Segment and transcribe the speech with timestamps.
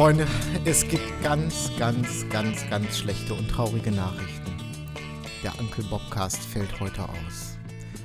[0.00, 0.26] Freunde,
[0.64, 4.50] es gibt ganz, ganz, ganz, ganz schlechte und traurige Nachrichten.
[5.42, 7.58] Der Uncle Bobcast fällt heute aus.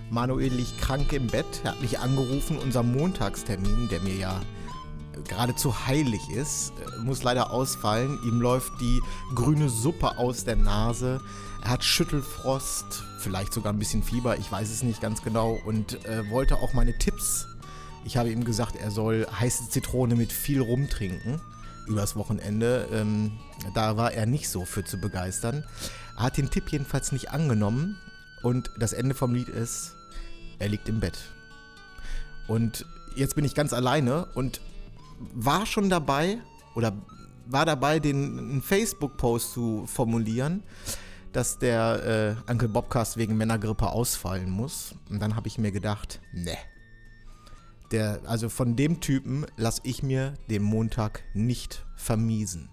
[0.10, 1.46] Manuel liegt krank im Bett.
[1.64, 2.58] Er hat mich angerufen.
[2.58, 4.42] Unser Montagstermin, der mir ja
[5.26, 8.20] geradezu heilig ist, muss leider ausfallen.
[8.26, 9.00] Ihm läuft die
[9.34, 11.22] grüne Suppe aus der Nase.
[11.64, 15.58] Er hat Schüttelfrost, vielleicht sogar ein bisschen Fieber, ich weiß es nicht ganz genau.
[15.66, 17.48] Und äh, wollte auch meine Tipps.
[18.04, 21.40] Ich habe ihm gesagt, er soll heiße Zitrone mit viel rumtrinken
[21.88, 22.88] übers Wochenende.
[22.92, 23.34] Ähm,
[23.74, 25.64] da war er nicht so für zu begeistern.
[26.18, 27.98] Er hat den Tipp jedenfalls nicht angenommen.
[28.42, 29.96] Und das Ende vom Lied ist,
[30.60, 31.18] er liegt im Bett.
[32.48, 34.62] Und jetzt bin ich ganz alleine und
[35.34, 36.38] war schon dabei
[36.76, 36.94] oder
[37.48, 40.64] war dabei, den Facebook-Post zu formulieren,
[41.32, 44.96] dass der äh, Uncle Bobcast wegen Männergrippe ausfallen muss.
[45.10, 46.58] Und dann habe ich mir gedacht, ne.
[47.92, 52.70] Der, also von dem Typen lasse ich mir den Montag nicht vermiesen.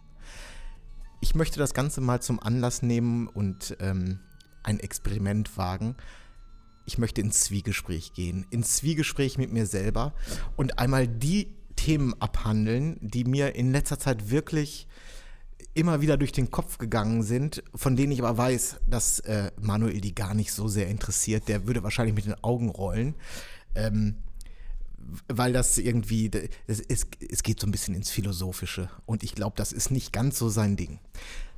[1.20, 4.18] Ich möchte das Ganze mal zum Anlass nehmen und ähm,
[4.62, 5.96] ein Experiment wagen.
[6.84, 10.14] Ich möchte ins Zwiegespräch gehen, ins Zwiegespräch mit mir selber
[10.56, 14.88] und einmal die Themen abhandeln, die mir in letzter Zeit wirklich
[15.74, 20.00] immer wieder durch den Kopf gegangen sind, von denen ich aber weiß, dass äh, Manuel
[20.00, 21.48] die gar nicht so sehr interessiert.
[21.48, 23.14] Der würde wahrscheinlich mit den Augen rollen.
[23.74, 24.16] Ähm,
[25.28, 26.30] weil das irgendwie,
[26.66, 30.12] es, es, es geht so ein bisschen ins Philosophische und ich glaube, das ist nicht
[30.12, 31.00] ganz so sein Ding.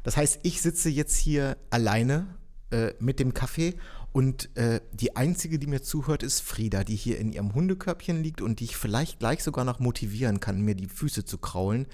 [0.03, 2.27] Das heißt, ich sitze jetzt hier alleine
[2.71, 3.75] äh, mit dem Kaffee
[4.13, 8.41] und äh, die einzige, die mir zuhört, ist Frieda, die hier in ihrem Hundekörbchen liegt
[8.41, 11.87] und die ich vielleicht gleich sogar noch motivieren kann, mir die Füße zu kraulen,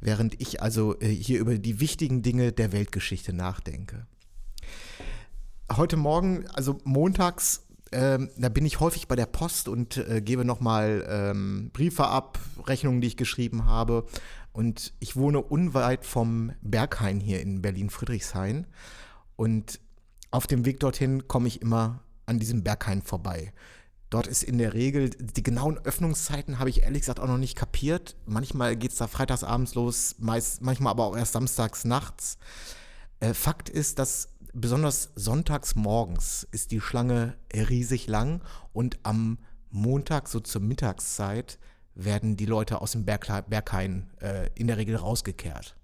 [0.00, 4.06] während ich also äh, hier über die wichtigen Dinge der Weltgeschichte nachdenke.
[5.72, 7.63] Heute Morgen, also montags,
[7.94, 12.38] ähm, da bin ich häufig bei der Post und äh, gebe nochmal ähm, Briefe ab,
[12.66, 14.04] Rechnungen, die ich geschrieben habe.
[14.52, 18.66] Und ich wohne unweit vom Berghain hier in Berlin-Friedrichshain.
[19.36, 19.80] Und
[20.30, 23.52] auf dem Weg dorthin komme ich immer an diesem Berghain vorbei.
[24.10, 27.56] Dort ist in der Regel, die genauen Öffnungszeiten habe ich ehrlich gesagt auch noch nicht
[27.56, 28.16] kapiert.
[28.26, 32.38] Manchmal geht es da freitagsabends los, meist, manchmal aber auch erst samstags nachts.
[33.20, 38.40] Äh, Fakt ist, dass besonders sonntags morgens ist die Schlange riesig lang
[38.72, 39.38] und am
[39.70, 41.58] Montag, so zur Mittagszeit,
[41.94, 45.76] werden die Leute aus dem Berg, Berghain äh, in der Regel rausgekehrt.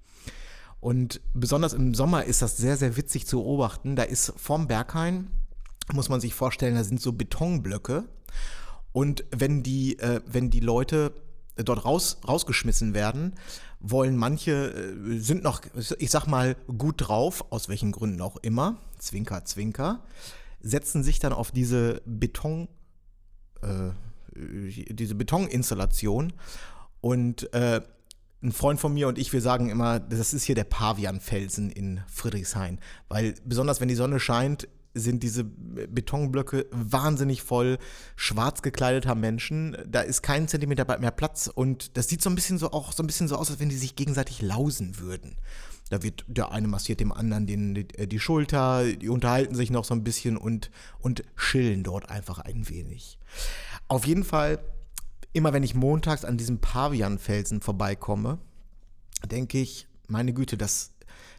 [0.80, 3.96] Und besonders im Sommer ist das sehr, sehr witzig zu beobachten.
[3.96, 5.30] Da ist vorm Berghain,
[5.92, 8.04] muss man sich vorstellen, da sind so Betonblöcke.
[8.92, 11.12] Und wenn die, äh, wenn die Leute
[11.56, 13.34] dort raus, rausgeschmissen werden,
[13.80, 15.62] wollen manche, äh, sind noch,
[15.98, 20.02] ich sag mal, gut drauf, aus welchen Gründen auch immer, Zwinker, Zwinker,
[20.60, 22.68] setzen sich dann auf diese Beton,
[23.62, 23.90] äh,
[24.34, 26.32] diese Betoninstallation.
[27.00, 27.80] Und äh,
[28.42, 32.00] ein Freund von mir und ich, wir sagen immer, das ist hier der Pavianfelsen in
[32.06, 37.78] Friedrichshain, weil besonders wenn die Sonne scheint, sind diese Betonblöcke wahnsinnig voll
[38.16, 39.76] schwarz gekleideter Menschen.
[39.86, 43.02] Da ist kein Zentimeter mehr Platz und das sieht so ein bisschen so auch so
[43.02, 45.36] ein bisschen so aus, als wenn die sich gegenseitig lausen würden.
[45.90, 49.70] Da wird der eine massiert dem anderen den, die, äh, die Schulter, die unterhalten sich
[49.70, 50.70] noch so ein bisschen und,
[51.00, 53.18] und chillen dort einfach ein wenig.
[53.88, 54.60] Auf jeden Fall,
[55.32, 58.38] immer wenn ich montags an diesem Pavianfelsen vorbeikomme,
[59.26, 60.92] denke ich, meine Güte, das,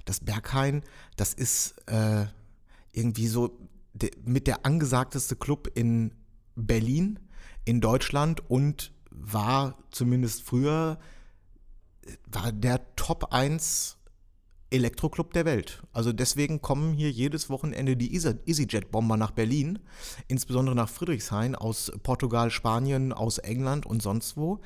[0.03, 0.83] das Berghain,
[1.15, 2.25] das ist äh,
[2.91, 3.57] irgendwie so
[3.93, 6.13] de, mit der angesagteste Club in
[6.55, 7.19] Berlin,
[7.65, 10.99] in Deutschland und war zumindest früher
[12.25, 13.97] war der Top 1
[14.71, 15.83] Elektroclub der Welt.
[15.91, 19.79] Also deswegen kommen hier jedes Wochenende die EasyJet-Bomber nach Berlin,
[20.27, 24.61] insbesondere nach Friedrichshain, aus Portugal, Spanien, aus England und sonst wo.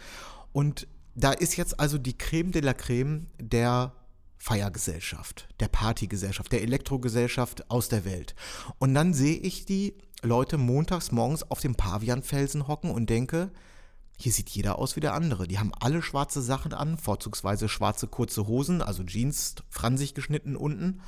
[0.53, 3.93] Und da ist jetzt also die Creme de la Creme der
[4.45, 8.35] Feiergesellschaft, der Partygesellschaft, der Elektrogesellschaft aus der Welt.
[8.77, 13.49] Und dann sehe ich die Leute montags morgens auf dem Pavianfelsen hocken und denke,
[14.19, 15.47] hier sieht jeder aus wie der andere.
[15.47, 21.01] Die haben alle schwarze Sachen an, vorzugsweise schwarze kurze Hosen, also Jeans, fransig geschnitten unten.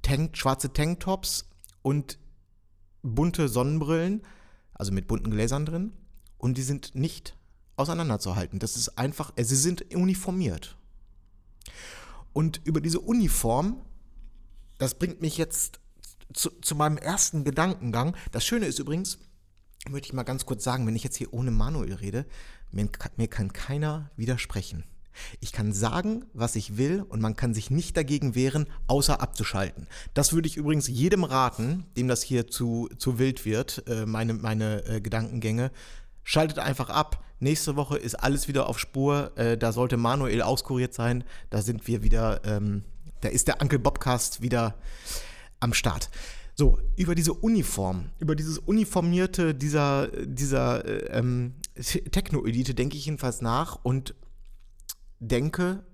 [0.00, 1.50] Tank, schwarze Tanktops
[1.82, 2.18] und
[3.02, 4.22] bunte Sonnenbrillen,
[4.72, 5.92] also mit bunten Gläsern drin.
[6.38, 7.36] Und die sind nicht
[7.76, 8.60] auseinanderzuhalten.
[8.60, 10.78] Das ist einfach, sie sind uniformiert.
[12.36, 13.80] Und über diese Uniform,
[14.76, 15.80] das bringt mich jetzt
[16.34, 18.14] zu, zu meinem ersten Gedankengang.
[18.30, 19.16] Das Schöne ist übrigens,
[19.88, 22.26] möchte ich mal ganz kurz sagen, wenn ich jetzt hier ohne Manuel rede,
[22.70, 24.84] mir, mir kann keiner widersprechen.
[25.40, 29.86] Ich kann sagen, was ich will und man kann sich nicht dagegen wehren, außer abzuschalten.
[30.12, 34.34] Das würde ich übrigens jedem raten, dem das hier zu, zu wild wird, äh, meine,
[34.34, 35.70] meine äh, Gedankengänge.
[36.28, 37.22] Schaltet einfach ab.
[37.38, 39.30] Nächste Woche ist alles wieder auf Spur.
[39.36, 41.22] Äh, da sollte Manuel auskuriert sein.
[41.50, 42.82] Da sind wir wieder, ähm,
[43.20, 44.74] da ist der Uncle Bobcast wieder
[45.60, 46.10] am Start.
[46.56, 53.40] So, über diese Uniform, über dieses Uniformierte dieser, dieser äh, ähm, Techno-Elite denke ich jedenfalls
[53.40, 54.16] nach und
[55.20, 55.84] denke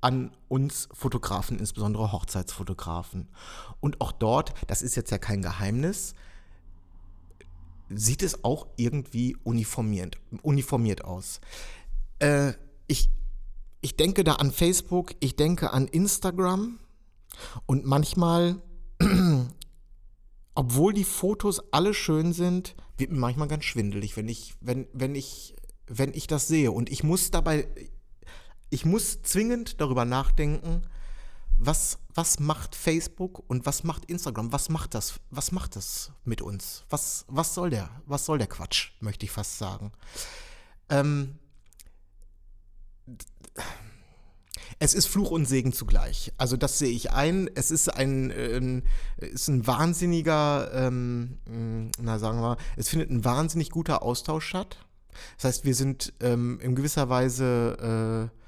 [0.00, 3.28] an uns Fotografen, insbesondere Hochzeitsfotografen.
[3.80, 6.14] Und auch dort, das ist jetzt ja kein Geheimnis,
[7.88, 11.40] sieht es auch irgendwie uniformiert, uniformiert aus.
[12.18, 12.52] Äh,
[12.86, 13.10] ich,
[13.80, 16.78] ich denke da an Facebook, ich denke an Instagram
[17.66, 18.62] und manchmal
[20.54, 25.14] obwohl die Fotos alle schön sind, wird mir manchmal ganz schwindelig, wenn ich, wenn, wenn
[25.14, 25.54] ich,
[25.86, 26.70] wenn ich das sehe.
[26.70, 27.66] Und ich muss dabei,
[28.70, 30.82] ich muss zwingend darüber nachdenken,
[31.58, 34.52] was, was macht Facebook und was macht Instagram?
[34.52, 35.20] Was macht das?
[35.30, 36.84] Was macht das mit uns?
[36.90, 37.90] Was, was soll der?
[38.06, 39.92] Was soll der Quatsch, möchte ich fast sagen.
[40.88, 41.38] Ähm,
[44.78, 46.32] es ist Fluch und Segen zugleich.
[46.36, 47.48] Also das sehe ich ein.
[47.54, 48.82] Es ist ein, äh,
[49.26, 51.38] ist ein wahnsinniger, ähm,
[52.00, 54.78] na sagen wir, es findet ein wahnsinnig guter Austausch statt.
[55.36, 58.38] Das heißt, wir sind ähm, in gewisser Weise, äh,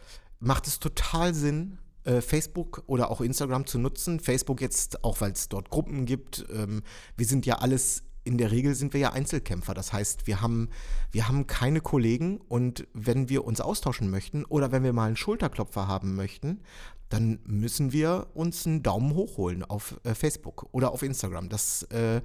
[0.41, 4.21] macht es total Sinn, äh, Facebook oder auch Instagram zu nutzen.
[4.21, 6.47] Facebook jetzt auch, weil es dort Gruppen gibt.
[6.53, 6.83] Ähm,
[7.17, 9.73] wir sind ja alles in der Regel sind wir ja Einzelkämpfer.
[9.73, 10.69] Das heißt, wir haben,
[11.13, 15.17] wir haben keine Kollegen und wenn wir uns austauschen möchten oder wenn wir mal einen
[15.17, 16.61] Schulterklopfer haben möchten,
[17.09, 21.49] dann müssen wir uns einen Daumen hoch holen auf äh, Facebook oder auf Instagram.
[21.49, 22.21] Das äh,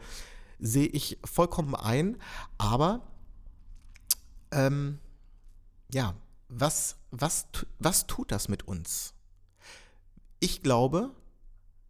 [0.59, 2.17] sehe ich vollkommen ein.
[2.57, 3.01] Aber
[4.51, 4.97] ähm,
[5.93, 6.15] ja,
[6.49, 7.45] was, was,
[7.77, 9.13] was tut das mit uns?
[10.41, 11.11] Ich glaube,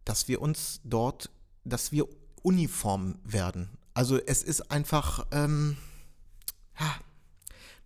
[0.04, 1.30] dass wir uns dort,
[1.64, 2.06] dass wir
[2.42, 3.70] uniform werden.
[3.94, 5.78] Also es ist einfach, ähm,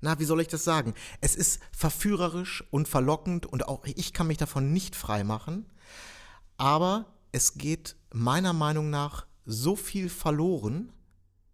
[0.00, 0.94] na, wie soll ich das sagen?
[1.20, 5.66] Es ist verführerisch und verlockend und auch ich kann mich davon nicht frei machen.
[6.56, 10.92] Aber es geht meiner Meinung nach so viel verloren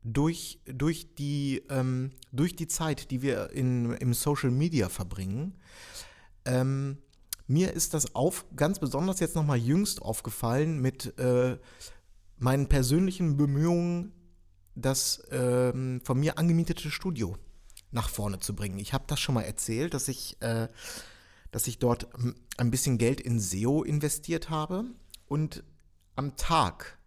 [0.03, 5.61] durch, durch, die, ähm, durch die Zeit, die wir in, im Social Media verbringen.
[6.47, 6.97] Ähm,
[7.47, 11.59] mir ist das auf, ganz besonders jetzt nochmal jüngst aufgefallen mit äh,
[12.39, 14.13] meinen persönlichen Bemühungen,
[14.75, 17.37] das ähm, von mir angemietete Studio
[17.91, 18.79] nach vorne zu bringen.
[18.79, 20.69] Ich habe das schon mal erzählt, dass ich, äh,
[21.51, 22.09] dass ich dort
[22.57, 24.85] ein bisschen Geld in SEO investiert habe
[25.27, 25.63] und
[26.17, 26.99] am Tag,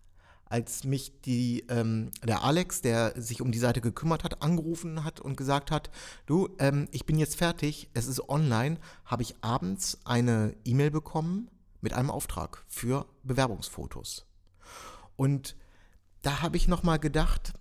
[0.46, 5.20] als mich die, ähm, der Alex, der sich um die Seite gekümmert hat, angerufen hat
[5.20, 5.90] und gesagt hat,
[6.26, 11.50] du, ähm, ich bin jetzt fertig, es ist online, habe ich abends eine E-Mail bekommen
[11.82, 14.26] mit einem Auftrag für Bewerbungsfotos.
[15.16, 15.56] Und
[16.22, 17.54] da habe ich nochmal gedacht,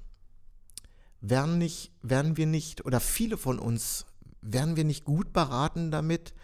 [1.21, 4.07] werden, nicht, werden wir nicht, oder viele von uns,
[4.43, 6.35] werden wir nicht gut beraten damit,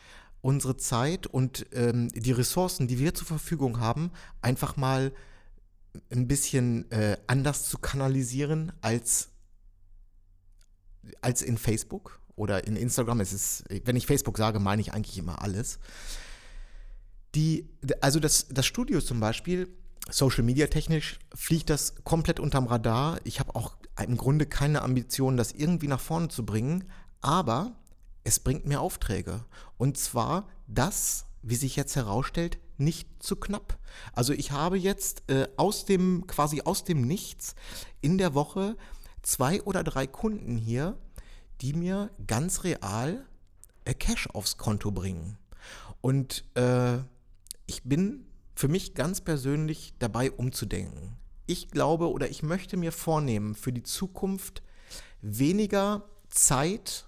[0.42, 5.12] unsere Zeit und ähm, die Ressourcen, die wir zur Verfügung haben, einfach mal
[6.11, 9.28] ein bisschen äh, anders zu kanalisieren als,
[11.20, 13.20] als in Facebook oder in Instagram.
[13.20, 15.78] Es ist, wenn ich Facebook sage, meine ich eigentlich immer alles.
[17.35, 17.68] Die,
[18.00, 19.68] also das, das Studio zum Beispiel
[20.09, 23.20] Social Media technisch fliegt das komplett unterm Radar.
[23.25, 26.85] Ich habe auch im Grunde keine Ambition, das irgendwie nach vorne zu bringen,
[27.20, 27.76] aber
[28.25, 29.44] es bringt mir Aufträge.
[29.76, 33.78] Und zwar das, wie sich jetzt herausstellt, nicht zu knapp.
[34.12, 37.54] Also ich habe jetzt äh, aus dem, quasi aus dem Nichts
[38.00, 38.76] in der Woche
[39.22, 40.99] zwei oder drei Kunden hier,
[41.60, 43.25] die mir ganz real
[43.84, 45.38] äh, Cash aufs Konto bringen.
[46.00, 46.99] Und äh,
[47.66, 51.16] ich bin für mich ganz persönlich dabei umzudenken.
[51.46, 54.62] Ich glaube oder ich möchte mir vornehmen, für die Zukunft
[55.20, 57.06] weniger Zeit,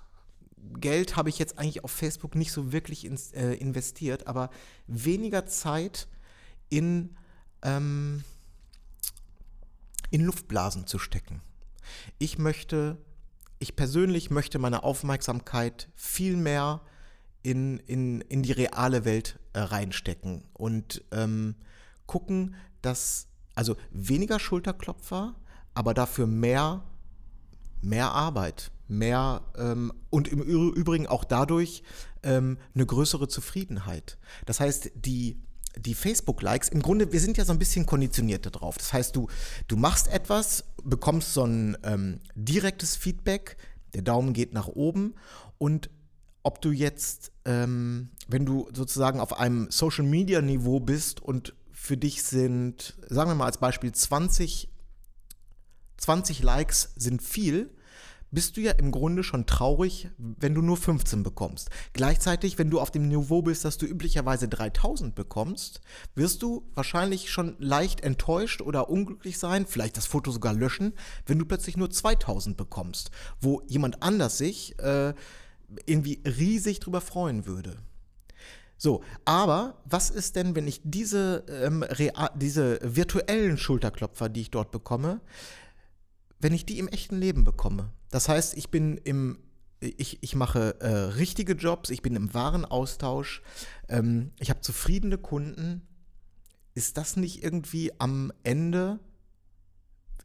[0.79, 4.51] Geld habe ich jetzt eigentlich auf Facebook nicht so wirklich in, äh, investiert, aber
[4.87, 6.09] weniger Zeit
[6.69, 7.17] in,
[7.63, 8.25] ähm,
[10.11, 11.43] in Luftblasen zu stecken.
[12.19, 12.99] Ich möchte,
[13.59, 16.83] ich persönlich möchte meine Aufmerksamkeit viel mehr
[17.43, 21.57] in, in, in die reale Welt äh, reinstecken und ähm,
[22.07, 25.35] gucken, dass, also weniger Schulterklopfer,
[25.75, 26.85] aber dafür mehr,
[27.83, 31.83] mehr Arbeit, mehr ähm, und im Übrigen auch dadurch
[32.23, 34.19] ähm, eine größere Zufriedenheit.
[34.47, 35.43] Das heißt, die
[35.77, 38.77] die Facebook-Likes, im Grunde, wir sind ja so ein bisschen konditioniert darauf.
[38.77, 39.29] Das heißt, du,
[39.69, 43.57] du machst etwas, bekommst so ein ähm, direktes Feedback,
[43.95, 45.15] der Daumen geht nach oben
[45.59, 45.91] und
[46.43, 52.97] ob du jetzt, ähm, wenn du sozusagen auf einem Social-Media-Niveau bist und für dich sind,
[53.09, 54.69] sagen wir mal als Beispiel 20,
[56.03, 57.71] 20 Likes sind viel,
[58.33, 61.71] bist du ja im Grunde schon traurig, wenn du nur 15 bekommst.
[61.93, 65.81] Gleichzeitig, wenn du auf dem Niveau bist, dass du üblicherweise 3000 bekommst,
[66.15, 70.95] wirst du wahrscheinlich schon leicht enttäuscht oder unglücklich sein, vielleicht das Foto sogar löschen,
[71.27, 75.15] wenn du plötzlich nur 2000 bekommst, wo jemand anders sich äh,
[75.87, 77.77] irgendwie riesig drüber freuen würde.
[78.79, 81.85] So, aber was ist denn, wenn ich diese, ähm,
[82.35, 85.21] diese virtuellen Schulterklopfer, die ich dort bekomme,
[86.43, 87.93] wenn ich die im echten Leben bekomme?
[88.11, 89.39] Das heißt, ich bin im,
[89.81, 93.43] ich, ich mache äh, richtige Jobs, ich bin im wahren Austausch,
[93.89, 95.87] ähm, ich habe zufriedene Kunden.
[96.75, 98.99] Ist das nicht irgendwie am Ende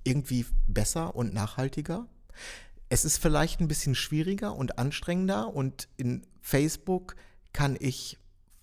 [0.03, 2.07] irgendwie besser und nachhaltiger?
[2.89, 7.15] Es ist vielleicht ein bisschen schwieriger und anstrengender und in Facebook
[7.53, 8.17] kann ich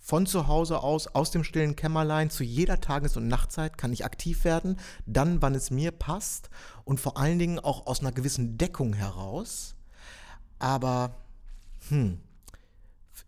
[0.05, 4.05] von zu Hause aus, aus dem stillen Kämmerlein, zu jeder Tages- und Nachtzeit kann ich
[4.05, 6.51] aktiv werden, dann, wann es mir passt
[6.85, 9.77] und vor allen Dingen auch aus einer gewissen Deckung heraus.
[10.59, 11.15] Aber,
[11.89, 12.21] hm,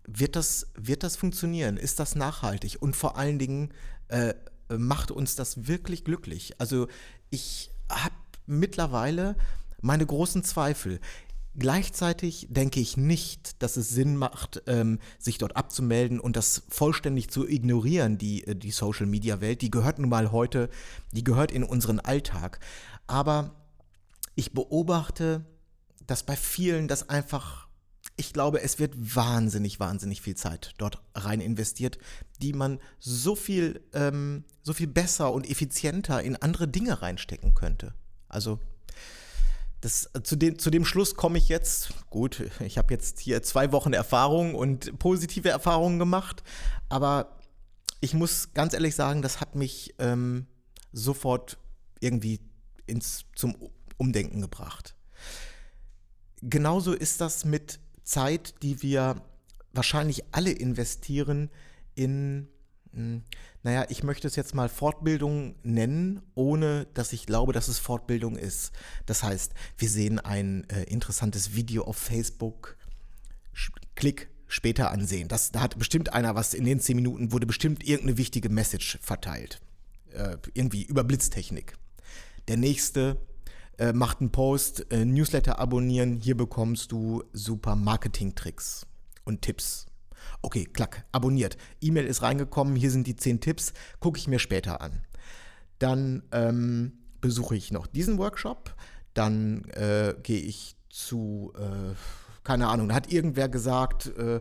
[0.06, 1.78] wird das, wird das funktionieren?
[1.78, 2.76] Ist das nachhaltig?
[2.82, 3.72] Und vor allen Dingen,
[4.08, 4.34] äh,
[4.68, 6.60] macht uns das wirklich glücklich?
[6.60, 6.88] Also,
[7.30, 8.14] ich habe
[8.44, 9.36] mittlerweile
[9.80, 11.00] meine großen Zweifel.
[11.58, 17.30] Gleichzeitig denke ich nicht, dass es Sinn macht, ähm, sich dort abzumelden und das vollständig
[17.30, 19.62] zu ignorieren, die, äh, die Social-Media-Welt.
[19.62, 20.68] Die gehört nun mal heute,
[21.12, 22.60] die gehört in unseren Alltag.
[23.06, 23.54] Aber
[24.34, 25.46] ich beobachte,
[26.06, 27.68] dass bei vielen das einfach,
[28.18, 31.98] ich glaube, es wird wahnsinnig, wahnsinnig viel Zeit dort rein investiert,
[32.42, 37.94] die man so viel, ähm, so viel besser und effizienter in andere Dinge reinstecken könnte.
[38.28, 38.60] Also
[39.86, 41.90] das, äh, zu, dem, zu dem Schluss komme ich jetzt.
[42.10, 46.42] Gut, ich habe jetzt hier zwei Wochen Erfahrung und positive Erfahrungen gemacht,
[46.88, 47.38] aber
[48.00, 50.46] ich muss ganz ehrlich sagen, das hat mich ähm,
[50.92, 51.58] sofort
[52.00, 52.40] irgendwie
[52.86, 53.54] ins, zum
[53.96, 54.96] Umdenken gebracht.
[56.42, 59.22] Genauso ist das mit Zeit, die wir
[59.72, 61.48] wahrscheinlich alle investieren
[61.94, 62.48] in
[62.92, 63.22] hm,
[63.66, 68.36] naja, ich möchte es jetzt mal Fortbildung nennen, ohne dass ich glaube, dass es Fortbildung
[68.36, 68.70] ist.
[69.06, 72.76] Das heißt, wir sehen ein äh, interessantes Video auf Facebook,
[73.96, 75.26] Klick, später ansehen.
[75.26, 79.00] Das, da hat bestimmt einer was, in den zehn Minuten wurde bestimmt irgendeine wichtige Message
[79.02, 79.60] verteilt.
[80.12, 81.74] Äh, irgendwie über Blitztechnik.
[82.46, 83.16] Der nächste
[83.78, 88.86] äh, macht einen Post, äh, Newsletter abonnieren, hier bekommst du super Marketing-Tricks
[89.24, 89.86] und Tipps
[90.42, 91.56] Okay, klack, abonniert.
[91.80, 95.04] E-Mail ist reingekommen, hier sind die 10 Tipps, gucke ich mir später an.
[95.78, 98.74] Dann ähm, besuche ich noch diesen Workshop,
[99.14, 101.94] dann äh, gehe ich zu, äh,
[102.44, 104.40] keine Ahnung, da hat irgendwer gesagt, äh,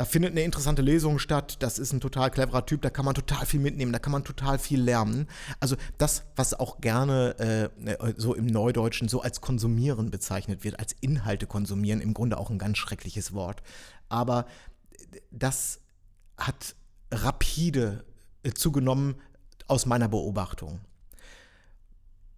[0.00, 3.14] da findet eine interessante Lesung statt, das ist ein total cleverer Typ, da kann man
[3.14, 5.26] total viel mitnehmen, da kann man total viel lernen.
[5.58, 10.94] Also das, was auch gerne äh, so im Neudeutschen so als Konsumieren bezeichnet wird, als
[11.00, 13.62] Inhalte konsumieren, im Grunde auch ein ganz schreckliches Wort.
[14.08, 14.46] Aber
[15.30, 15.80] das
[16.36, 16.74] hat
[17.10, 18.04] rapide
[18.42, 19.16] äh, zugenommen
[19.66, 20.80] aus meiner Beobachtung.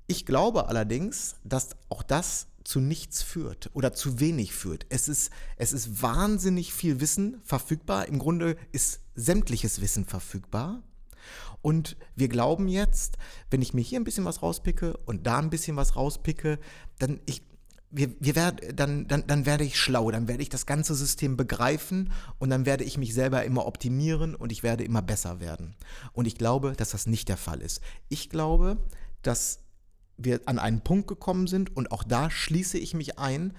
[0.06, 4.86] Ich glaube allerdings, dass auch das zu nichts führt oder zu wenig führt.
[4.88, 8.06] Es ist, es ist wahnsinnig viel Wissen verfügbar.
[8.08, 10.82] Im Grunde ist sämtliches Wissen verfügbar.
[11.60, 13.16] Und wir glauben jetzt,
[13.50, 16.58] wenn ich mir hier ein bisschen was rauspicke und da ein bisschen was rauspicke,
[16.98, 17.42] dann ich,
[17.92, 21.36] wir, wir werd, dann, dann, dann werde ich schlau, dann werde ich das ganze System
[21.36, 25.76] begreifen und dann werde ich mich selber immer optimieren und ich werde immer besser werden.
[26.12, 27.82] Und ich glaube, dass das nicht der Fall ist.
[28.08, 28.78] Ich glaube,
[29.20, 29.60] dass
[30.16, 33.54] wir an einen Punkt gekommen sind und auch da schließe ich mich ein,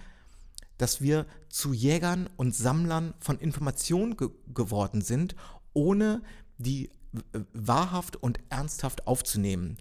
[0.78, 5.36] dass wir zu Jägern und Sammlern von Informationen ge geworden sind,
[5.74, 6.24] ohne
[6.58, 6.90] die
[7.54, 9.78] wahrhaft und ernsthaft aufzunehmen.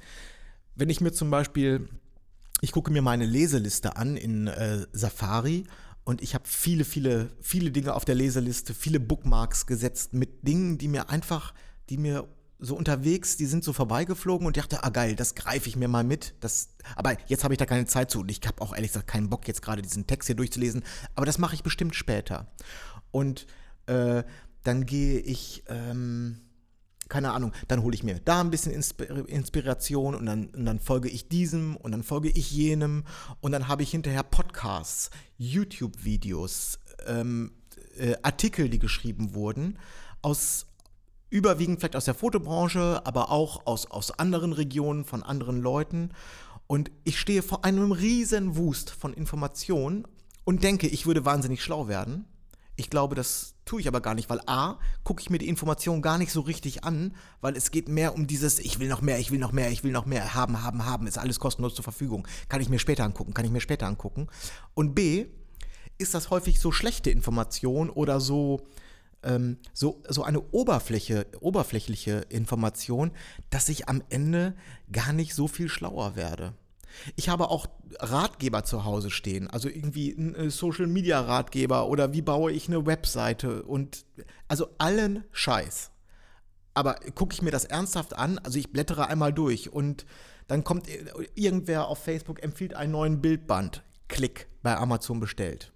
[0.75, 1.89] Wenn ich mir zum Beispiel
[2.62, 5.64] ich gucke mir meine Leseliste an in äh, Safari
[6.04, 10.78] und ich habe viele, viele, viele Dinge auf der Leseliste, viele Bookmarks gesetzt mit Dingen,
[10.78, 11.54] die mir einfach,
[11.90, 12.28] die mir
[12.61, 15.88] so unterwegs, die sind so vorbeigeflogen und ich dachte, ah geil, das greife ich mir
[15.88, 16.35] mal mit.
[16.38, 19.09] Das, aber jetzt habe ich da keine Zeit zu und ich habe auch ehrlich gesagt
[19.09, 20.85] keinen Bock, jetzt gerade diesen Text hier durchzulesen.
[21.16, 22.47] Aber das mache ich bestimmt später.
[23.11, 23.49] Und
[23.87, 24.23] äh,
[24.62, 26.38] dann gehe ich, ähm,
[27.12, 31.11] keine Ahnung, dann hole ich mir da ein bisschen Inspiration und dann, und dann folge
[31.11, 33.04] ich diesem und dann folge ich jenem
[33.42, 37.52] und dann habe ich hinterher Podcasts, YouTube-Videos, ähm,
[37.99, 39.78] äh, Artikel, die geschrieben wurden,
[40.23, 40.64] aus
[41.28, 46.12] überwiegend vielleicht aus der Fotobranche, aber auch aus, aus anderen Regionen, von anderen Leuten.
[46.66, 50.07] Und ich stehe vor einem riesen Wust von Informationen
[50.45, 52.25] und denke, ich würde wahnsinnig schlau werden.
[52.76, 56.02] Ich glaube, das tue ich aber gar nicht, weil A, gucke ich mir die Information
[56.02, 59.19] gar nicht so richtig an, weil es geht mehr um dieses, ich will noch mehr,
[59.19, 61.85] ich will noch mehr, ich will noch mehr, haben, haben, haben, ist alles kostenlos zur
[61.85, 62.26] Verfügung.
[62.49, 64.28] Kann ich mir später angucken, kann ich mir später angucken.
[64.75, 65.26] Und B,
[65.99, 68.66] ist das häufig so schlechte Information oder so,
[69.23, 73.12] ähm, so, so eine Oberfläche, oberflächliche Information,
[73.50, 74.54] dass ich am Ende
[74.90, 76.54] gar nicht so viel schlauer werde.
[77.17, 77.67] Ich habe auch
[77.99, 82.69] Ratgeber zu Hause stehen, also irgendwie ein äh, Social Media Ratgeber oder wie baue ich
[82.69, 84.05] eine Webseite und
[84.49, 85.91] also allen Scheiß.
[86.75, 90.07] Aber gucke ich mir das ernsthaft an, also ich blättere einmal durch und
[90.47, 93.83] dann kommt äh, irgendwer auf Facebook, empfiehlt einen neuen Bildband.
[94.09, 95.73] Klick, bei Amazon bestellt.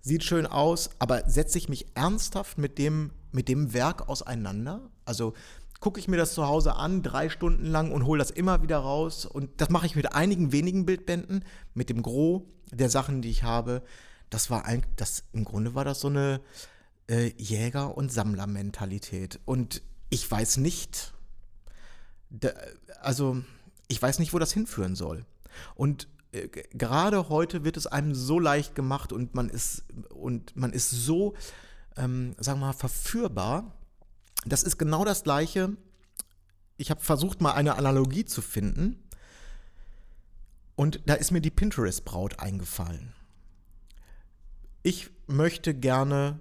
[0.00, 4.90] Sieht schön aus, aber setze ich mich ernsthaft mit dem, mit dem Werk auseinander?
[5.04, 5.34] Also
[5.82, 8.78] gucke ich mir das zu Hause an, drei Stunden lang und hole das immer wieder
[8.78, 9.26] raus.
[9.26, 13.42] Und das mache ich mit einigen wenigen Bildbänden, mit dem Gros der Sachen, die ich
[13.42, 13.82] habe.
[14.30, 16.40] Das war eigentlich, das, im Grunde war das so eine
[17.08, 19.40] äh, Jäger- und Sammlermentalität.
[19.44, 21.12] Und ich weiß nicht,
[22.30, 22.50] da,
[23.00, 23.42] also
[23.88, 25.26] ich weiß nicht, wo das hinführen soll.
[25.74, 29.84] Und äh, gerade heute wird es einem so leicht gemacht und man ist
[30.14, 31.34] und man ist so,
[31.96, 33.74] ähm, sagen wir mal, verführbar
[34.44, 35.76] das ist genau das Gleiche.
[36.76, 39.08] Ich habe versucht, mal eine Analogie zu finden.
[40.74, 43.12] Und da ist mir die Pinterest-Braut eingefallen.
[44.82, 46.40] Ich möchte gerne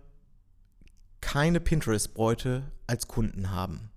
[1.19, 3.91] keine Pinterest-Bräute als Kunden haben.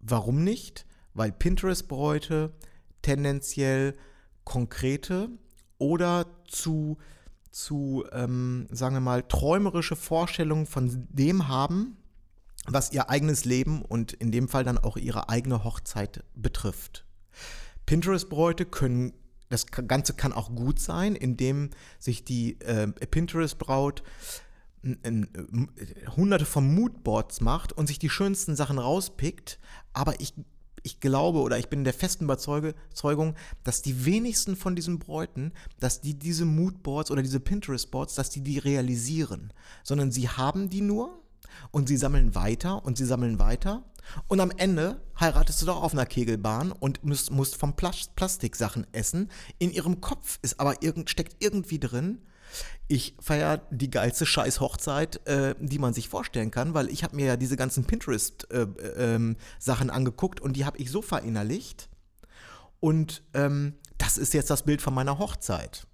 [0.00, 0.86] Warum nicht?
[1.12, 2.54] Weil Pinterest-Bräute
[3.02, 3.96] tendenziell
[4.44, 5.28] konkrete
[5.78, 6.96] oder zu,
[7.50, 11.98] zu ähm, sagen wir mal, träumerische Vorstellungen von dem haben,
[12.68, 17.04] was ihr eigenes Leben und in dem Fall dann auch ihre eigene Hochzeit betrifft.
[17.86, 19.12] Pinterest-Bräute können,
[19.48, 24.02] das Ganze kann auch gut sein, indem sich die äh, Pinterest-Braut
[26.16, 29.58] hunderte von Moodboards macht und sich die schönsten Sachen rauspickt,
[29.92, 30.34] aber ich,
[30.82, 36.00] ich glaube oder ich bin der festen Überzeugung, dass die wenigsten von diesen Bräuten, dass
[36.00, 39.52] die diese Moodboards oder diese Pinterest-Boards, dass die die realisieren,
[39.82, 41.20] sondern sie haben die nur
[41.70, 43.84] und sie sammeln weiter und sie sammeln weiter.
[44.28, 49.30] Und am Ende heiratest du doch auf einer Kegelbahn und musst, musst vom Plastiksachen essen.
[49.58, 52.20] In ihrem Kopf ist aber irgend, steckt irgendwie drin,
[52.88, 57.26] ich feiere die geilste Scheiß-Hochzeit, äh, die man sich vorstellen kann, weil ich habe mir
[57.26, 61.88] ja diese ganzen Pinterest-Sachen äh, äh, angeguckt und die habe ich so verinnerlicht.
[62.80, 65.86] Und ähm, das ist jetzt das Bild von meiner Hochzeit.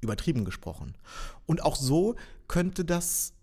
[0.00, 0.96] Übertrieben gesprochen.
[1.46, 2.16] Und auch so
[2.48, 3.34] könnte das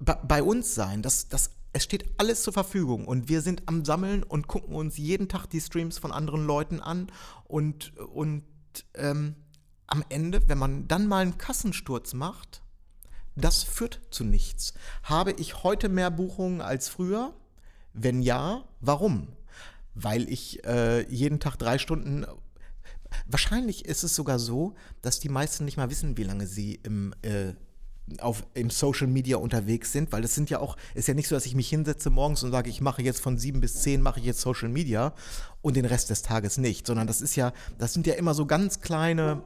[0.00, 1.02] bei uns sein.
[1.02, 4.96] Das, das, es steht alles zur Verfügung und wir sind am Sammeln und gucken uns
[4.96, 7.10] jeden Tag die Streams von anderen Leuten an
[7.44, 8.44] und, und
[8.94, 9.34] ähm,
[9.86, 12.62] am Ende, wenn man dann mal einen Kassensturz macht,
[13.36, 14.72] das führt zu nichts.
[15.02, 17.34] Habe ich heute mehr Buchungen als früher?
[17.92, 19.28] Wenn ja, warum?
[19.94, 22.26] Weil ich äh, jeden Tag drei Stunden
[23.26, 27.14] Wahrscheinlich ist es sogar so, dass die meisten nicht mal wissen, wie lange sie im
[27.22, 27.54] äh,
[28.20, 31.34] auf, im Social Media unterwegs sind, weil es sind ja auch, ist ja nicht so,
[31.34, 34.20] dass ich mich hinsetze morgens und sage, ich mache jetzt von sieben bis zehn mache
[34.20, 35.12] ich jetzt Social Media
[35.62, 38.46] und den Rest des Tages nicht, sondern das ist ja, das sind ja immer so
[38.46, 39.42] ganz kleine,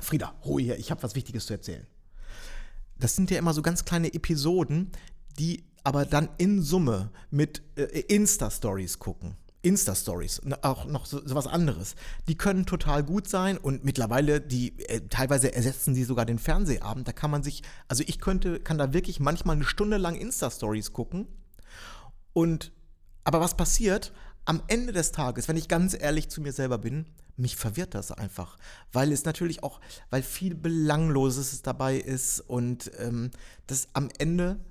[0.00, 1.86] Frieda, Ruhe hier, ich habe was Wichtiges zu erzählen.
[2.98, 4.90] Das sind ja immer so ganz kleine Episoden,
[5.38, 9.36] die aber dann in Summe mit äh, Insta-Stories gucken.
[9.66, 11.96] Insta-Stories, auch noch so, so, was anderes.
[12.28, 17.08] Die können total gut sein und mittlerweile, die äh, teilweise ersetzen sie sogar den Fernsehabend.
[17.08, 20.92] Da kann man sich, also ich könnte, kann da wirklich manchmal eine Stunde lang Insta-Stories
[20.92, 21.26] gucken.
[22.32, 22.70] Und,
[23.24, 24.12] aber was passiert?
[24.44, 28.12] Am Ende des Tages, wenn ich ganz ehrlich zu mir selber bin, mich verwirrt das
[28.12, 28.56] einfach,
[28.92, 33.32] weil es natürlich auch, weil viel Belangloses dabei ist und ähm,
[33.66, 34.64] das am Ende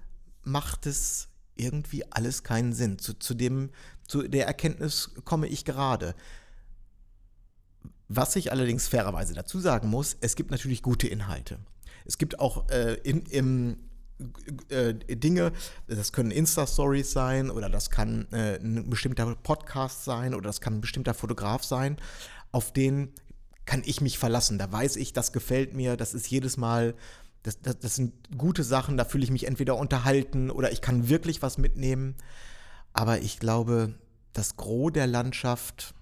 [0.43, 2.99] macht es irgendwie alles keinen Sinn.
[2.99, 3.69] Zu, zu, dem,
[4.07, 6.15] zu der Erkenntnis komme ich gerade.
[8.07, 11.57] Was ich allerdings fairerweise dazu sagen muss, es gibt natürlich gute Inhalte.
[12.05, 13.77] Es gibt auch äh, in, im,
[14.69, 15.51] äh, Dinge,
[15.87, 20.75] das können Insta-Stories sein oder das kann äh, ein bestimmter Podcast sein oder das kann
[20.75, 21.97] ein bestimmter Fotograf sein,
[22.51, 23.11] auf den
[23.65, 24.59] kann ich mich verlassen.
[24.59, 26.93] Da weiß ich, das gefällt mir, das ist jedes Mal
[27.45, 31.09] das, das, das sind gute Sachen, da fühle ich mich entweder unterhalten oder ich kann
[31.09, 32.15] wirklich was mitnehmen.
[32.97, 33.93] Aber ich glaube,
[34.31, 35.93] das Gros der Landschaft,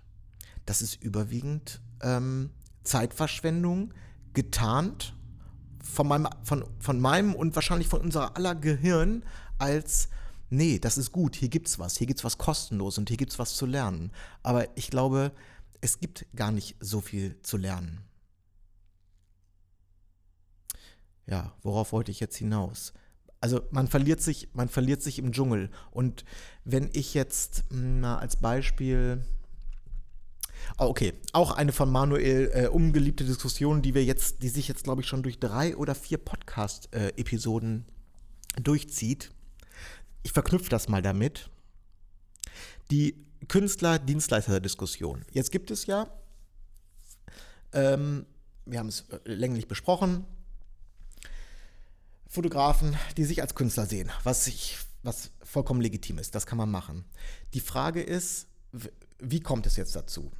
[0.68, 2.52] das ist überwiegend ähm,
[2.84, 3.96] Zeitverschwendung,
[4.36, 5.16] getarnt
[5.84, 9.26] von meinem, von, von meinem und wahrscheinlich von unserer aller Gehirn
[9.58, 10.08] als
[10.52, 13.56] nee, das ist gut, hier gibt's was, hier gibt's was kostenlos und hier gibt's was
[13.56, 14.12] zu lernen.
[14.44, 15.32] Aber ich glaube,
[15.82, 18.04] es gibt gar nicht so viel zu lernen.
[21.26, 22.94] Ja, worauf wollte ich jetzt hinaus?
[23.44, 25.70] Also man verliert sich, man verliert sich im Dschungel.
[25.92, 26.24] Und
[26.64, 29.22] wenn ich jetzt hm, mal als Beispiel
[30.78, 34.86] Oh, okay, auch eine von Manuel äh, umgeliebte Diskussion, die wir jetzt, die sich jetzt,
[34.86, 37.84] glaube ich, schon durch drei oder vier Podcast-Episoden
[38.56, 39.32] äh, durchzieht.
[40.24, 41.50] Ich verknüpfe das mal damit.
[42.92, 45.26] Die Künstler-Dienstleister-Diskussion.
[45.34, 46.08] Jetzt gibt es ja,
[47.74, 48.26] ähm,
[48.66, 50.24] wir haben es äh, länglich besprochen,
[52.34, 56.34] Fotografen, die sich als Künstler sehen, was, ich, was vollkommen legitim ist.
[56.34, 57.06] Das kann man machen.
[57.54, 58.48] Die Frage ist,
[59.20, 60.32] wie kommt es jetzt dazu?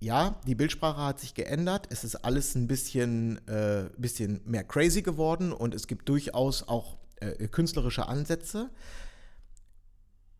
[0.00, 1.88] Ja, die Bildsprache hat sich geändert.
[1.90, 6.96] Es ist alles ein bisschen, äh, bisschen mehr crazy geworden und es gibt durchaus auch
[7.20, 8.70] äh, künstlerische Ansätze.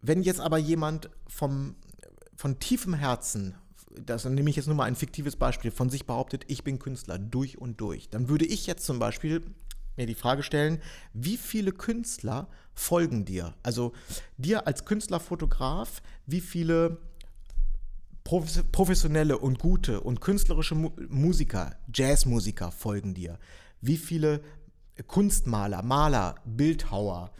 [0.01, 1.77] Wenn jetzt aber jemand vom,
[2.35, 3.55] von tiefem Herzen,
[4.01, 7.19] das nehme ich jetzt nur mal ein fiktives Beispiel, von sich behauptet, ich bin Künstler
[7.19, 9.43] durch und durch, dann würde ich jetzt zum Beispiel
[9.97, 10.81] mir die Frage stellen,
[11.13, 13.55] wie viele Künstler folgen dir?
[13.63, 13.93] Also
[14.37, 16.99] dir als Künstlerfotograf, wie viele
[18.25, 23.39] professionelle und gute und künstlerische Musiker, Jazzmusiker folgen dir?
[23.81, 24.43] Wie viele
[25.07, 27.33] Kunstmaler, Maler, Bildhauer,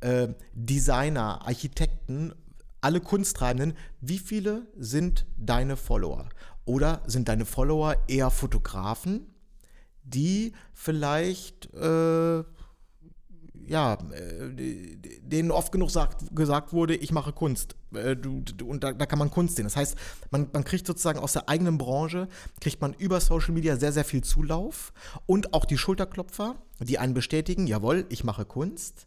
[0.00, 2.32] äh, Designer, Architekten,
[2.80, 6.28] alle Kunsttreibenden, wie viele sind deine Follower?
[6.64, 9.26] Oder sind deine Follower eher Fotografen,
[10.04, 12.44] die vielleicht äh,
[13.70, 17.76] ja, äh, denen oft genug sagt, gesagt wurde, ich mache Kunst.
[17.94, 19.64] Äh, und da, da, kann man Kunst sehen.
[19.64, 19.96] Das heißt,
[20.32, 22.26] man, man kriegt sozusagen aus der eigenen Branche,
[22.60, 24.92] kriegt man über Social Media sehr, sehr viel Zulauf
[25.24, 29.06] und auch die Schulterklopfer, die einen bestätigen, jawohl, ich mache Kunst.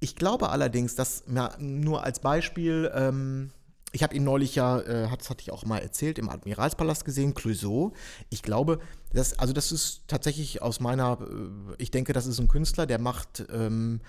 [0.00, 3.52] Ich glaube allerdings, dass ja, nur als Beispiel, ähm,
[3.92, 7.34] ich habe ihn neulich ja, äh, das hatte ich auch mal erzählt, im Admiralspalast gesehen,
[7.34, 7.92] Clouseau.
[8.28, 8.80] Ich glaube,
[9.12, 12.98] das, also das ist tatsächlich aus meiner, äh, ich denke, das ist ein Künstler, der
[12.98, 14.00] macht, ähm,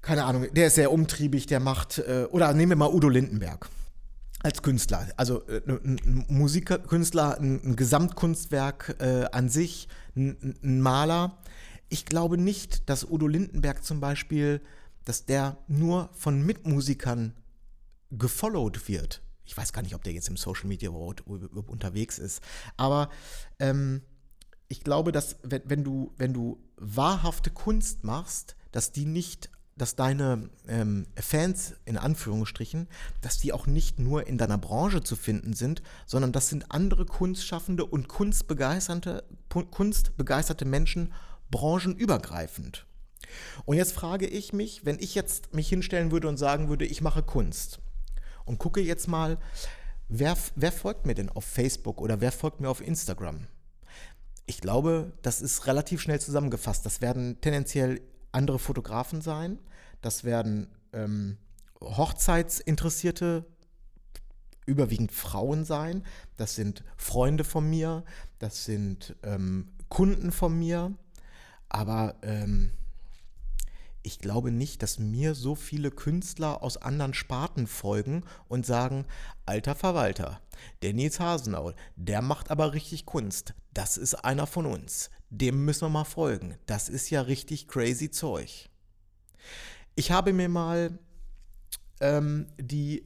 [0.00, 3.68] keine Ahnung, der ist sehr umtriebig, der macht, äh, oder nehmen wir mal Udo Lindenberg
[4.42, 11.38] als Künstler, also äh, ein Musikkünstler, ein, ein Gesamtkunstwerk äh, an sich, ein, ein, Maler.
[11.88, 14.60] Ich glaube nicht, dass Udo Lindenberg zum Beispiel,
[15.04, 17.34] dass der nur von Mitmusikern
[18.10, 19.22] gefollowt wird.
[19.44, 22.40] Ich weiß gar nicht, ob der jetzt im Social Media unterwegs ist.
[22.76, 23.10] Aber
[23.58, 24.02] ähm,
[24.68, 29.96] ich glaube, dass wenn, wenn, du, wenn du wahrhafte Kunst machst, dass die nicht, dass
[29.96, 32.88] deine ähm, Fans in Anführungsstrichen,
[33.20, 37.04] dass die auch nicht nur in deiner Branche zu finden sind, sondern das sind andere
[37.04, 41.12] Kunstschaffende und kunstbegeisterte, kunstbegeisterte Menschen
[41.50, 42.86] branchenübergreifend.
[43.64, 47.00] Und jetzt frage ich mich, wenn ich jetzt mich hinstellen würde und sagen würde, ich
[47.00, 47.80] mache Kunst,
[48.44, 49.38] und gucke jetzt mal,
[50.08, 53.46] wer, wer folgt mir denn auf Facebook oder wer folgt mir auf Instagram?
[54.46, 56.84] Ich glaube, das ist relativ schnell zusammengefasst.
[56.84, 58.00] Das werden tendenziell
[58.32, 59.58] andere Fotografen sein.
[60.00, 61.38] Das werden ähm,
[61.80, 63.46] Hochzeitsinteressierte,
[64.66, 66.04] überwiegend Frauen sein.
[66.36, 68.04] Das sind Freunde von mir.
[68.38, 70.92] Das sind ähm, Kunden von mir.
[71.68, 72.72] Aber ähm,
[74.02, 79.04] ich glaube nicht, dass mir so viele Künstler aus anderen Sparten folgen und sagen,
[79.46, 80.40] alter Verwalter,
[80.82, 83.54] der Nils Hasenau, der macht aber richtig Kunst.
[83.72, 85.10] Das ist einer von uns.
[85.30, 86.56] Dem müssen wir mal folgen.
[86.66, 88.68] Das ist ja richtig crazy Zeug.
[89.94, 90.98] Ich habe mir mal
[92.00, 93.04] ähm, die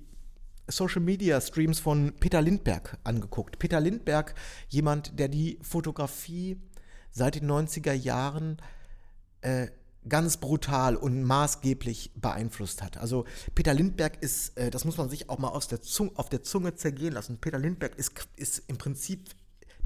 [0.68, 3.58] Social Media Streams von Peter Lindberg angeguckt.
[3.58, 4.34] Peter Lindberg,
[4.68, 6.60] jemand, der die Fotografie
[7.10, 8.56] seit den 90er Jahren
[9.42, 9.68] äh,
[10.08, 12.96] ganz brutal und maßgeblich beeinflusst hat.
[12.96, 16.28] Also Peter Lindbergh ist, äh, das muss man sich auch mal aus der Zunge, auf
[16.28, 17.38] der Zunge zergehen lassen.
[17.38, 19.30] Peter Lindbergh ist, ist im Prinzip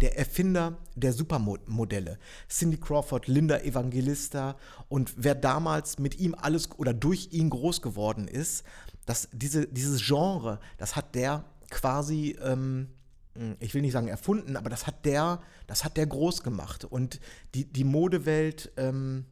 [0.01, 2.19] der Erfinder der Supermodelle.
[2.49, 4.57] Cindy Crawford, Linda Evangelista
[4.89, 8.65] und wer damals mit ihm alles oder durch ihn groß geworden ist,
[9.07, 12.89] dass diese, dieses Genre, das hat der quasi, ähm,
[13.61, 16.85] ich will nicht sagen erfunden, aber das hat der, das hat der groß gemacht.
[16.85, 17.21] Und
[17.55, 19.27] die, die Modewelt, ähm,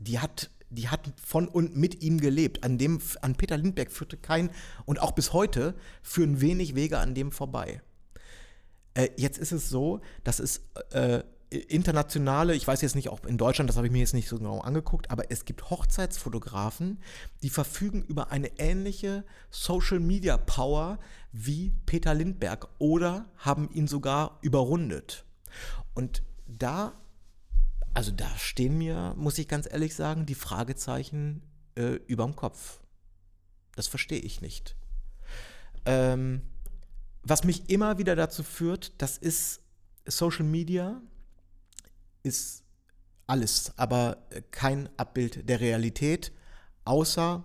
[0.00, 2.64] die hat, die hat von und mit ihm gelebt.
[2.64, 4.50] An, dem, an Peter Lindbergh führte kein,
[4.86, 7.82] und auch bis heute führen wenig Wege an dem vorbei.
[8.94, 13.36] Äh, jetzt ist es so, dass es äh, internationale, ich weiß jetzt nicht, auch in
[13.36, 16.98] Deutschland, das habe ich mir jetzt nicht so genau angeguckt, aber es gibt Hochzeitsfotografen,
[17.42, 20.98] die verfügen über eine ähnliche Social Media Power
[21.32, 25.24] wie Peter Lindberg oder haben ihn sogar überrundet.
[25.94, 26.92] Und da,
[27.94, 31.42] also da stehen mir, muss ich ganz ehrlich sagen, die Fragezeichen
[31.76, 32.80] äh, überm Kopf.
[33.74, 34.76] Das verstehe ich nicht.
[35.84, 36.42] Ähm,
[37.22, 39.60] was mich immer wieder dazu führt, das ist
[40.06, 41.00] Social Media,
[42.22, 42.64] ist
[43.26, 44.18] alles, aber
[44.50, 46.32] kein Abbild der Realität,
[46.84, 47.44] außer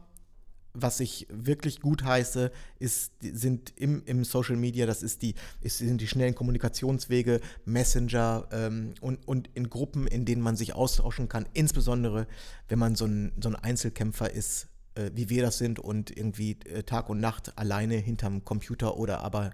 [0.75, 5.77] was ich wirklich gut heiße, ist, sind im, im Social Media, das ist die, ist,
[5.77, 11.29] sind die schnellen Kommunikationswege, Messenger ähm, und, und in Gruppen, in denen man sich austauschen
[11.29, 12.27] kann, insbesondere
[12.67, 16.57] wenn man so ein, so ein Einzelkämpfer ist, äh, wie wir das sind und irgendwie
[16.65, 19.51] äh, Tag und Nacht alleine hinterm Computer oder aber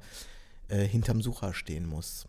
[0.67, 2.27] äh, hinterm Sucher stehen muss.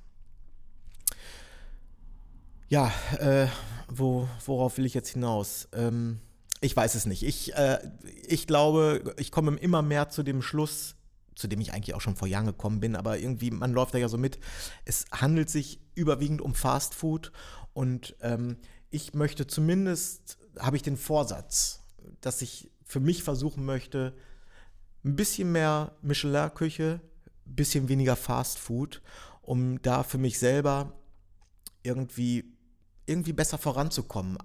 [2.68, 3.48] Ja, äh,
[3.88, 5.68] wo, worauf will ich jetzt hinaus?
[5.74, 6.20] Ähm,
[6.62, 7.24] ich weiß es nicht.
[7.24, 7.78] Ich, äh,
[8.26, 10.94] ich glaube, ich komme immer mehr zu dem Schluss,
[11.34, 13.98] zu dem ich eigentlich auch schon vor Jahren gekommen bin, aber irgendwie, man läuft da
[13.98, 14.38] ja so mit.
[14.84, 17.32] Es handelt sich überwiegend um Fast Food
[17.74, 18.56] und ähm,
[18.90, 21.80] ich möchte zumindest, habe ich den Vorsatz,
[22.20, 24.14] dass ich für mich versuchen möchte,
[25.04, 27.00] ein bisschen mehr Michelin-Küche,
[27.46, 29.02] ein bisschen weniger Fast Food,
[29.40, 30.92] um da für mich selber
[31.82, 32.56] irgendwie
[33.06, 34.38] irgendwie besser voranzukommen.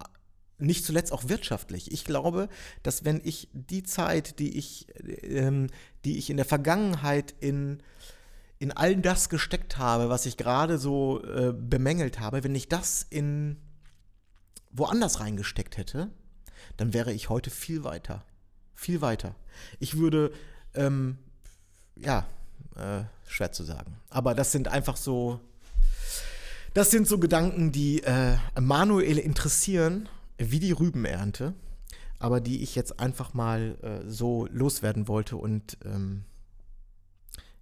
[0.59, 1.91] Nicht zuletzt auch wirtschaftlich.
[1.91, 2.49] Ich glaube,
[2.81, 4.87] dass wenn ich die Zeit, die ich,
[5.23, 5.67] ähm,
[6.03, 7.83] die ich in der Vergangenheit in,
[8.57, 13.05] in all das gesteckt habe, was ich gerade so äh, bemängelt habe, wenn ich das
[13.07, 13.57] in
[14.71, 16.09] woanders reingesteckt hätte,
[16.75, 18.25] dann wäre ich heute viel weiter.
[18.73, 19.35] Viel weiter.
[19.79, 20.31] Ich würde,
[20.73, 21.17] ähm,
[21.95, 22.27] ja,
[22.75, 23.97] äh, schwer zu sagen.
[24.09, 25.39] Aber das sind einfach so
[26.77, 30.07] das sind so Gedanken, die äh, Manuel interessieren,
[30.38, 31.54] wie die Rübenernte,
[32.19, 36.23] aber die ich jetzt einfach mal äh, so loswerden wollte und ähm,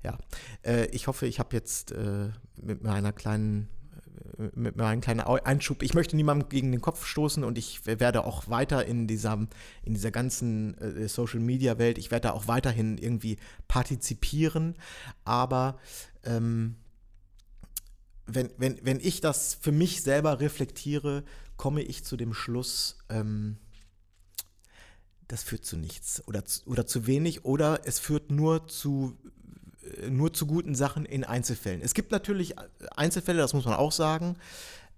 [0.04, 0.18] ja,
[0.64, 2.30] äh, ich hoffe, ich habe jetzt äh,
[2.62, 3.70] mit meiner kleinen
[4.38, 5.82] äh, mit meinem kleinen Einschub.
[5.82, 9.48] Ich möchte niemandem gegen den Kopf stoßen und ich werde auch weiter in dieser,
[9.84, 14.76] in dieser ganzen äh, Social Media Welt, ich werde da auch weiterhin irgendwie partizipieren,
[15.24, 15.80] aber
[16.24, 16.76] ähm,
[18.28, 21.24] wenn, wenn, wenn ich das für mich selber reflektiere,
[21.58, 23.58] komme ich zu dem Schluss, ähm,
[25.28, 29.18] das führt zu nichts oder, oder zu wenig oder es führt nur zu,
[29.98, 31.82] äh, nur zu guten Sachen in Einzelfällen.
[31.82, 32.56] Es gibt natürlich
[32.96, 34.38] Einzelfälle, das muss man auch sagen,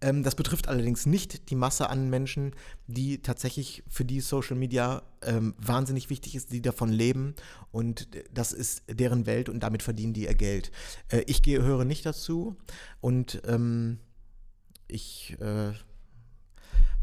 [0.02, 2.54] ähm, das betrifft allerdings nicht die Masse an Menschen,
[2.88, 7.36] die tatsächlich für die Social Media ähm, wahnsinnig wichtig ist, die davon leben
[7.72, 10.72] und das ist deren Welt und damit verdienen die ihr Geld.
[11.10, 12.58] Äh, ich gehöre nicht dazu
[13.02, 14.00] und ähm,
[14.88, 15.74] ich äh,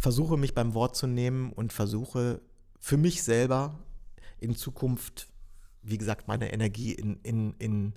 [0.05, 2.43] versuche mich beim Wort zu nehmen und versuche
[2.79, 3.79] für mich selber
[4.39, 5.29] in Zukunft,
[5.81, 7.95] wie gesagt, meine Energie in, in, in,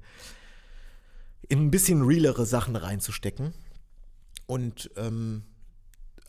[1.50, 3.54] in ein bisschen realere Sachen reinzustecken
[4.46, 5.43] und ähm,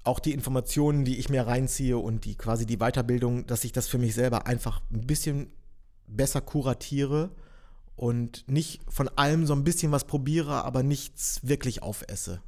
[0.02, 3.86] auch die Informationen, die ich mir reinziehe und die quasi die Weiterbildung, dass ich das
[3.86, 5.52] für mich selber einfach ein bisschen
[6.08, 7.30] besser kuratiere
[7.94, 12.42] und nicht von allem so ein bisschen was probiere, aber nichts wirklich aufesse.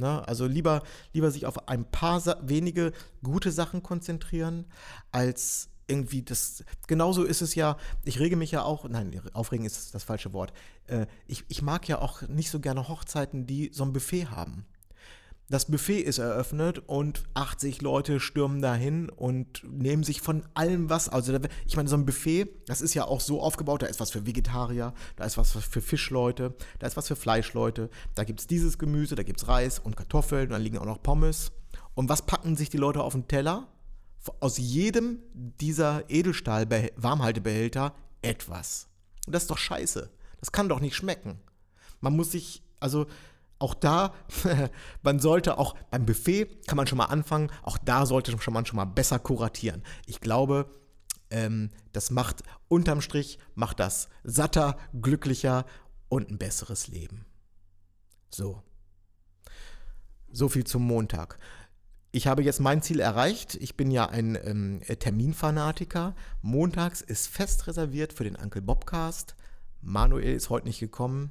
[0.00, 0.26] Ne?
[0.26, 0.82] Also lieber,
[1.12, 4.66] lieber sich auf ein paar wenige gute Sachen konzentrieren,
[5.12, 6.64] als irgendwie das.
[6.86, 10.52] Genauso ist es ja, ich rege mich ja auch, nein, aufregen ist das falsche Wort.
[10.86, 14.66] Äh, ich, ich mag ja auch nicht so gerne Hochzeiten, die so ein Buffet haben
[15.50, 21.08] das Buffet ist eröffnet und 80 Leute stürmen dahin und nehmen sich von allem was.
[21.08, 21.36] Also,
[21.66, 24.26] ich meine, so ein Buffet, das ist ja auch so aufgebaut: da ist was für
[24.26, 28.78] Vegetarier, da ist was für Fischleute, da ist was für Fleischleute, da gibt es dieses
[28.78, 31.50] Gemüse, da gibt es Reis und Kartoffeln, und dann liegen auch noch Pommes.
[31.94, 33.66] Und was packen sich die Leute auf den Teller?
[34.38, 38.86] Aus jedem dieser Edelstahl-Warmhaltebehälter etwas.
[39.26, 40.10] Und das ist doch scheiße.
[40.38, 41.40] Das kann doch nicht schmecken.
[42.00, 43.06] Man muss sich, also
[43.60, 44.14] auch da,
[45.02, 48.76] man sollte auch beim Buffet, kann man schon mal anfangen, auch da sollte man schon
[48.76, 49.84] mal besser kuratieren.
[50.06, 50.68] Ich glaube,
[51.30, 55.64] ähm, das macht unterm Strich, macht das satter, glücklicher
[56.08, 57.26] und ein besseres Leben.
[58.30, 58.62] So.
[60.32, 61.38] So viel zum Montag.
[62.12, 63.56] Ich habe jetzt mein Ziel erreicht.
[63.56, 66.16] Ich bin ja ein ähm, Terminfanatiker.
[66.42, 69.36] Montags ist fest reserviert für den Uncle Bobcast.
[69.80, 71.30] Manuel ist heute nicht gekommen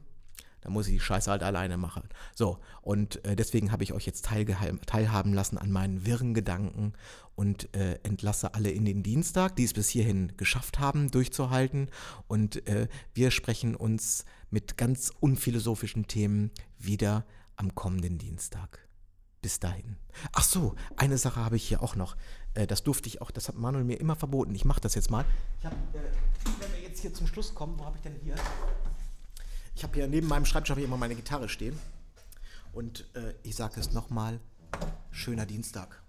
[0.62, 2.04] dann muss ich die Scheiße halt alleine machen.
[2.36, 6.94] So, und äh, deswegen habe ich euch jetzt teilhaben lassen an meinen wirren Gedanken
[7.36, 11.90] und äh, entlasse alle in den Dienstag, die es bis hierhin geschafft haben, durchzuhalten.
[12.28, 18.88] Und äh, wir sprechen uns mit ganz unphilosophischen Themen wieder am kommenden Dienstag.
[19.42, 19.96] Bis dahin.
[20.34, 22.18] Ach so, eine Sache habe ich hier auch noch.
[22.56, 24.54] Äh, das durfte ich auch, das hat Manuel mir immer verboten.
[24.54, 25.24] Ich mache das jetzt mal.
[25.60, 26.00] Ich hab, äh,
[26.60, 28.36] wenn wir jetzt hier zum Schluss kommen, wo habe ich denn hier?
[29.80, 31.80] Ich habe hier neben meinem Schreibtisch immer meine Gitarre stehen.
[32.74, 34.42] Und äh, ich sage es nochmal,
[35.10, 36.04] schöner Dienstag.